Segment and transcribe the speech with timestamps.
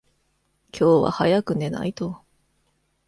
[0.71, 2.23] 今日は早く寝ないと。